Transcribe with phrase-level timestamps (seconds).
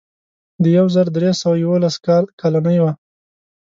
[0.63, 2.91] د یو زر درې سوه یوولس کال کالنۍ وه.